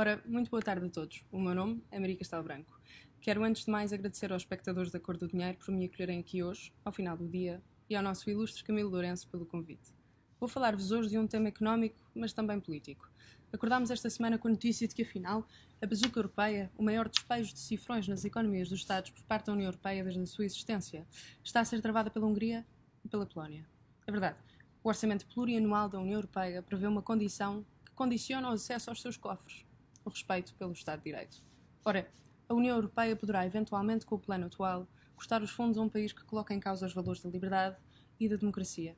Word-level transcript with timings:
Ora, 0.00 0.22
muito 0.24 0.48
boa 0.48 0.62
tarde 0.62 0.86
a 0.86 0.88
todos. 0.88 1.24
O 1.28 1.40
meu 1.40 1.52
nome 1.52 1.82
é 1.90 1.98
Maria 1.98 2.16
Castelo 2.16 2.44
Branco. 2.44 2.80
Quero 3.20 3.42
antes 3.42 3.64
de 3.64 3.70
mais 3.72 3.92
agradecer 3.92 4.32
aos 4.32 4.42
espectadores 4.42 4.92
da 4.92 5.00
Cor 5.00 5.16
do 5.16 5.26
Dinheiro 5.26 5.58
por 5.58 5.74
me 5.74 5.86
acolherem 5.86 6.20
aqui 6.20 6.40
hoje, 6.40 6.72
ao 6.84 6.92
final 6.92 7.16
do 7.16 7.26
dia, 7.26 7.60
e 7.90 7.96
ao 7.96 8.02
nosso 8.04 8.30
ilustre 8.30 8.62
Camilo 8.62 8.90
Lourenço 8.90 9.26
pelo 9.26 9.44
convite. 9.44 9.92
Vou 10.38 10.48
falar-vos 10.48 10.92
hoje 10.92 11.08
de 11.08 11.18
um 11.18 11.26
tema 11.26 11.48
económico, 11.48 11.98
mas 12.14 12.32
também 12.32 12.60
político. 12.60 13.10
Acordámos 13.52 13.90
esta 13.90 14.08
semana 14.08 14.38
com 14.38 14.46
a 14.46 14.52
notícia 14.52 14.86
de 14.86 14.94
que, 14.94 15.02
afinal, 15.02 15.44
a 15.82 15.86
bazuca 15.88 16.20
europeia, 16.20 16.70
o 16.78 16.84
maior 16.84 17.08
despejo 17.08 17.52
de 17.52 17.58
cifrões 17.58 18.06
nas 18.06 18.24
economias 18.24 18.68
dos 18.68 18.78
Estados 18.78 19.10
por 19.10 19.24
parte 19.24 19.46
da 19.46 19.52
União 19.52 19.66
Europeia 19.66 20.04
desde 20.04 20.22
a 20.22 20.26
sua 20.26 20.44
existência, 20.44 21.08
está 21.42 21.58
a 21.58 21.64
ser 21.64 21.82
travada 21.82 22.08
pela 22.08 22.24
Hungria 22.24 22.64
e 23.04 23.08
pela 23.08 23.26
Polónia. 23.26 23.68
É 24.06 24.12
verdade, 24.12 24.38
o 24.80 24.88
orçamento 24.88 25.26
plurianual 25.26 25.88
da 25.88 25.98
União 25.98 26.18
Europeia 26.18 26.62
prevê 26.62 26.86
uma 26.86 27.02
condição 27.02 27.66
que 27.84 27.90
condiciona 27.94 28.48
o 28.48 28.52
acesso 28.52 28.90
aos 28.90 29.02
seus 29.02 29.16
cofres, 29.16 29.66
o 30.08 30.10
respeito 30.10 30.54
pelo 30.54 30.72
Estado 30.72 30.98
de 30.98 31.04
Direito. 31.04 31.42
Ora, 31.84 32.08
a 32.48 32.54
União 32.54 32.76
Europeia 32.76 33.14
poderá, 33.14 33.46
eventualmente, 33.46 34.06
com 34.06 34.14
o 34.16 34.18
plano 34.18 34.46
atual, 34.46 34.88
custar 35.14 35.42
os 35.42 35.50
fundos 35.50 35.78
a 35.78 35.82
um 35.82 35.88
país 35.88 36.12
que 36.12 36.24
coloca 36.24 36.54
em 36.54 36.60
causa 36.60 36.86
os 36.86 36.94
valores 36.94 37.20
da 37.20 37.28
liberdade 37.28 37.76
e 38.18 38.28
da 38.28 38.36
democracia. 38.36 38.96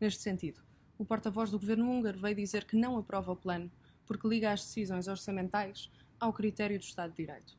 Neste 0.00 0.22
sentido, 0.22 0.60
o 0.98 1.04
porta-voz 1.04 1.50
do 1.50 1.58
governo 1.58 1.90
húngaro 1.90 2.18
veio 2.18 2.36
dizer 2.36 2.64
que 2.64 2.76
não 2.76 2.98
aprova 2.98 3.32
o 3.32 3.36
plano 3.36 3.70
porque 4.06 4.28
liga 4.28 4.52
as 4.52 4.60
decisões 4.60 5.08
orçamentais 5.08 5.90
ao 6.20 6.32
critério 6.32 6.78
do 6.78 6.82
Estado 6.82 7.10
de 7.10 7.24
Direito. 7.24 7.56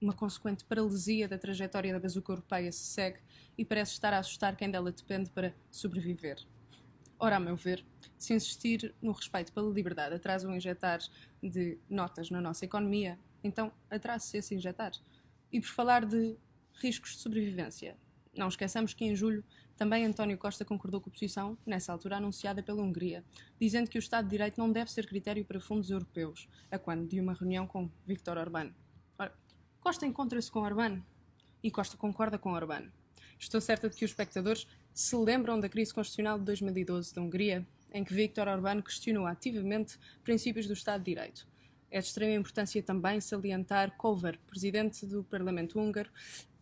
Uma 0.00 0.12
consequente 0.12 0.64
paralisia 0.64 1.28
da 1.28 1.38
trajetória 1.38 1.92
da 1.92 2.00
bazuca 2.00 2.32
europeia 2.32 2.72
se 2.72 2.84
segue 2.84 3.18
e 3.56 3.64
parece 3.64 3.92
estar 3.92 4.12
a 4.12 4.18
assustar 4.18 4.56
quem 4.56 4.70
dela 4.70 4.90
depende 4.90 5.30
para 5.30 5.54
sobreviver. 5.70 6.38
Ora, 7.24 7.36
a 7.36 7.40
meu 7.40 7.54
ver, 7.54 7.84
se 8.18 8.34
insistir 8.34 8.92
no 9.00 9.12
respeito 9.12 9.52
pela 9.52 9.72
liberdade 9.72 10.16
atrasa 10.16 10.48
o 10.48 10.52
injetar 10.52 10.98
de 11.40 11.78
notas 11.88 12.30
na 12.30 12.40
nossa 12.40 12.64
economia, 12.64 13.16
então 13.44 13.70
atrasa-se 13.88 14.38
esse 14.38 14.56
injetar. 14.56 14.90
E 15.52 15.60
por 15.60 15.68
falar 15.68 16.04
de 16.04 16.36
riscos 16.80 17.12
de 17.12 17.18
sobrevivência, 17.18 17.96
não 18.36 18.48
esqueçamos 18.48 18.92
que 18.92 19.04
em 19.04 19.14
julho 19.14 19.44
também 19.76 20.04
António 20.04 20.36
Costa 20.36 20.64
concordou 20.64 21.00
com 21.00 21.10
a 21.10 21.12
posição, 21.12 21.56
nessa 21.64 21.92
altura 21.92 22.16
anunciada 22.16 22.60
pela 22.60 22.82
Hungria, 22.82 23.24
dizendo 23.60 23.88
que 23.88 23.98
o 23.98 24.00
Estado 24.00 24.24
de 24.24 24.32
Direito 24.32 24.58
não 24.58 24.72
deve 24.72 24.90
ser 24.90 25.06
critério 25.06 25.44
para 25.44 25.60
fundos 25.60 25.90
europeus, 25.90 26.48
a 26.72 26.78
quando 26.78 27.06
de 27.06 27.20
uma 27.20 27.34
reunião 27.34 27.68
com 27.68 27.88
Viktor 28.04 28.36
Orbán. 28.36 28.72
Ora, 29.16 29.32
Costa 29.78 30.04
encontra-se 30.04 30.50
com 30.50 30.62
Orbán 30.62 31.00
e 31.62 31.70
Costa 31.70 31.96
concorda 31.96 32.36
com 32.36 32.52
Orbán. 32.52 32.90
Estou 33.38 33.60
certa 33.60 33.88
de 33.88 33.96
que 33.96 34.04
os 34.04 34.10
espectadores 34.10 34.66
se 34.94 35.16
lembram 35.16 35.58
da 35.58 35.68
crise 35.68 35.92
constitucional 35.92 36.38
de 36.38 36.44
2012 36.44 37.14
da 37.14 37.22
Hungria, 37.22 37.66
em 37.92 38.04
que 38.04 38.12
Viktor 38.12 38.48
Orbán 38.48 38.82
questionou 38.82 39.26
ativamente 39.26 39.98
princípios 40.22 40.66
do 40.66 40.74
Estado 40.74 41.02
de 41.02 41.14
Direito. 41.14 41.46
É 41.90 41.98
de 41.98 42.06
extrema 42.06 42.34
importância 42.34 42.82
também 42.82 43.20
salientar 43.20 43.96
Kovar, 43.96 44.38
presidente 44.46 45.06
do 45.06 45.24
Parlamento 45.24 45.78
húngaro, 45.78 46.10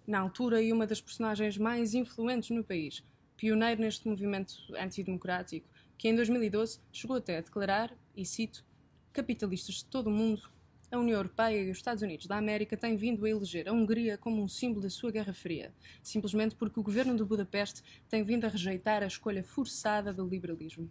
na 0.06 0.18
altura 0.18 0.60
e 0.60 0.72
uma 0.72 0.86
das 0.86 1.00
personagens 1.00 1.56
mais 1.56 1.94
influentes 1.94 2.50
no 2.50 2.64
país, 2.64 3.04
pioneiro 3.36 3.80
neste 3.80 4.08
movimento 4.08 4.54
antidemocrático, 4.76 5.68
que 5.96 6.08
em 6.08 6.16
2012 6.16 6.80
chegou 6.92 7.16
até 7.16 7.38
a 7.38 7.40
declarar, 7.40 7.96
e 8.16 8.24
cito, 8.24 8.64
capitalistas 9.12 9.76
de 9.76 9.84
todo 9.86 10.08
o 10.08 10.10
mundo 10.10 10.50
a 10.90 10.98
União 10.98 11.16
Europeia 11.16 11.62
e 11.62 11.70
os 11.70 11.76
Estados 11.76 12.02
Unidos 12.02 12.26
da 12.26 12.36
América 12.36 12.76
têm 12.76 12.96
vindo 12.96 13.24
a 13.24 13.30
eleger 13.30 13.68
a 13.68 13.72
Hungria 13.72 14.18
como 14.18 14.42
um 14.42 14.48
símbolo 14.48 14.82
da 14.82 14.90
sua 14.90 15.10
Guerra 15.10 15.32
Fria, 15.32 15.72
simplesmente 16.02 16.56
porque 16.56 16.80
o 16.80 16.82
governo 16.82 17.16
de 17.16 17.24
Budapeste 17.24 17.82
tem 18.08 18.24
vindo 18.24 18.44
a 18.44 18.48
rejeitar 18.48 19.02
a 19.02 19.06
escolha 19.06 19.44
forçada 19.44 20.12
do 20.12 20.26
liberalismo. 20.26 20.90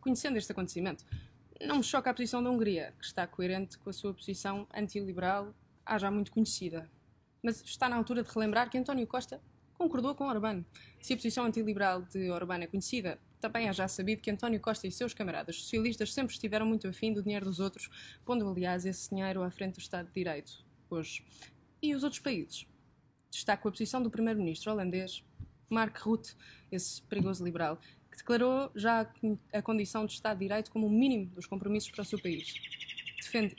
Conhecendo 0.00 0.38
este 0.38 0.52
acontecimento, 0.52 1.04
não 1.60 1.76
me 1.76 1.82
choca 1.84 2.10
a 2.10 2.14
posição 2.14 2.42
da 2.42 2.50
Hungria, 2.50 2.94
que 2.98 3.04
está 3.04 3.26
coerente 3.26 3.76
com 3.78 3.90
a 3.90 3.92
sua 3.92 4.14
posição 4.14 4.66
antiliberal, 4.74 5.54
há 5.84 5.98
já 5.98 6.10
muito 6.10 6.32
conhecida. 6.32 6.90
Mas 7.42 7.60
está 7.62 7.88
na 7.88 7.96
altura 7.96 8.22
de 8.22 8.30
relembrar 8.30 8.70
que 8.70 8.78
António 8.78 9.06
Costa 9.06 9.40
concordou 9.80 10.14
com 10.14 10.28
Orbán. 10.28 10.62
Se 11.00 11.14
a 11.14 11.16
posição 11.16 11.46
antiliberal 11.46 12.02
de 12.02 12.30
Orbán 12.30 12.58
é 12.62 12.66
conhecida, 12.66 13.18
também 13.40 13.66
é 13.66 13.72
já 13.72 13.88
sabido 13.88 14.20
que 14.20 14.30
António 14.30 14.60
Costa 14.60 14.86
e 14.86 14.92
seus 14.92 15.14
camaradas 15.14 15.56
socialistas 15.56 16.12
sempre 16.12 16.34
estiveram 16.34 16.66
muito 16.66 16.86
afim 16.86 17.14
do 17.14 17.22
dinheiro 17.22 17.46
dos 17.46 17.60
outros, 17.60 17.88
pondo, 18.22 18.46
aliás, 18.46 18.84
esse 18.84 19.08
dinheiro 19.08 19.42
à 19.42 19.50
frente 19.50 19.76
do 19.76 19.80
Estado 19.80 20.08
de 20.08 20.12
Direito, 20.12 20.52
hoje. 20.90 21.24
E 21.80 21.94
os 21.94 22.04
outros 22.04 22.20
países? 22.20 22.66
Destaco 23.30 23.68
a 23.68 23.70
posição 23.70 24.02
do 24.02 24.10
primeiro-ministro 24.10 24.70
holandês, 24.70 25.24
Mark 25.70 25.96
Rutte, 25.96 26.36
esse 26.70 27.00
perigoso 27.00 27.42
liberal, 27.42 27.78
que 28.10 28.18
declarou 28.18 28.70
já 28.74 29.10
a 29.50 29.62
condição 29.62 30.04
de 30.04 30.12
Estado 30.12 30.40
de 30.40 30.44
Direito 30.44 30.70
como 30.70 30.88
o 30.88 30.90
mínimo 30.90 31.24
dos 31.30 31.46
compromissos 31.46 31.90
para 31.90 32.02
o 32.02 32.04
seu 32.04 32.20
país. 32.20 32.52
Defende 33.16 33.56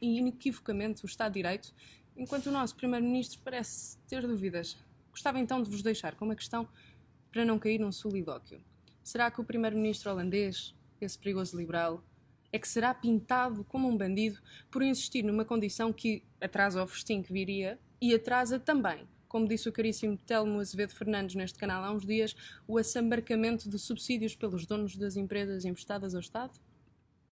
inequivocamente 0.00 1.04
o 1.04 1.06
Estado 1.06 1.34
de 1.34 1.38
Direito, 1.38 1.72
enquanto 2.16 2.46
o 2.46 2.50
nosso 2.50 2.74
primeiro-ministro 2.74 3.38
parece 3.44 3.96
ter 4.08 4.26
dúvidas. 4.26 4.76
Gostava 5.12 5.38
então 5.38 5.62
de 5.62 5.70
vos 5.70 5.82
deixar 5.82 6.16
com 6.16 6.24
uma 6.24 6.34
questão 6.34 6.66
para 7.30 7.44
não 7.44 7.58
cair 7.58 7.78
num 7.78 7.92
solidóquio. 7.92 8.60
Será 9.04 9.30
que 9.30 9.40
o 9.40 9.44
primeiro-ministro 9.44 10.10
holandês, 10.10 10.74
esse 11.00 11.18
perigoso 11.18 11.56
liberal, 11.56 12.02
é 12.50 12.58
que 12.58 12.66
será 12.66 12.92
pintado 12.92 13.62
como 13.64 13.88
um 13.88 13.96
bandido 13.96 14.40
por 14.70 14.82
insistir 14.82 15.22
numa 15.22 15.44
condição 15.44 15.92
que 15.92 16.24
atrasa 16.40 16.82
o 16.82 16.86
festim 16.86 17.22
que 17.22 17.32
viria 17.32 17.78
e 18.00 18.14
atrasa 18.14 18.58
também, 18.58 19.06
como 19.28 19.48
disse 19.48 19.68
o 19.68 19.72
caríssimo 19.72 20.16
Telmo 20.16 20.60
Azevedo 20.60 20.92
Fernandes 20.92 21.34
neste 21.34 21.58
canal 21.58 21.84
há 21.84 21.92
uns 21.92 22.04
dias, 22.04 22.34
o 22.66 22.76
assambarcamento 22.76 23.68
de 23.68 23.78
subsídios 23.78 24.34
pelos 24.34 24.66
donos 24.66 24.96
das 24.96 25.16
empresas 25.16 25.64
emprestadas 25.64 26.14
ao 26.14 26.20
Estado? 26.20 26.52